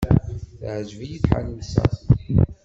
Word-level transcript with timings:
Teɛjeb-iyi 0.59 1.17
tḥanut-a. 1.23 1.85